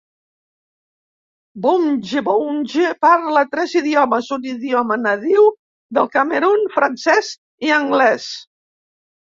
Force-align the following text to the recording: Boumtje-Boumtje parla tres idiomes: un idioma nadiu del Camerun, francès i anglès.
Boumtje-Boumtje 1.65 2.87
parla 3.07 3.45
tres 3.53 3.77
idiomes: 3.83 4.33
un 4.39 4.49
idioma 4.55 5.01
nadiu 5.05 5.47
del 6.01 6.13
Camerun, 6.19 6.69
francès 6.79 7.35
i 7.71 7.77
anglès. 7.83 8.33